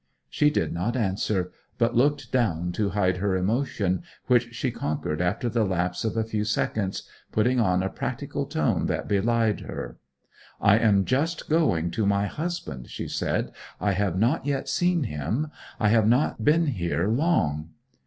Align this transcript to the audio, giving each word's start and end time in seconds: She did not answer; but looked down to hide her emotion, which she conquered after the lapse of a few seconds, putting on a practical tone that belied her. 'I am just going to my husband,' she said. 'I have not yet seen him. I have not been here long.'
She 0.31 0.49
did 0.49 0.73
not 0.73 0.97
answer; 0.97 1.51
but 1.77 1.95
looked 1.95 2.31
down 2.31 2.71
to 2.71 2.89
hide 2.89 3.17
her 3.17 3.35
emotion, 3.37 4.01
which 4.25 4.51
she 4.55 4.71
conquered 4.71 5.21
after 5.21 5.47
the 5.47 5.63
lapse 5.63 6.03
of 6.03 6.17
a 6.17 6.23
few 6.23 6.43
seconds, 6.43 7.03
putting 7.31 7.59
on 7.59 7.83
a 7.83 7.89
practical 7.91 8.47
tone 8.47 8.87
that 8.87 9.07
belied 9.07 9.59
her. 9.59 9.99
'I 10.59 10.79
am 10.79 11.05
just 11.05 11.47
going 11.47 11.91
to 11.91 12.07
my 12.07 12.25
husband,' 12.25 12.89
she 12.89 13.07
said. 13.07 13.51
'I 13.79 13.91
have 13.91 14.17
not 14.17 14.43
yet 14.43 14.67
seen 14.67 15.03
him. 15.03 15.51
I 15.79 15.89
have 15.89 16.07
not 16.07 16.43
been 16.43 16.65
here 16.65 17.07
long.' 17.07 17.69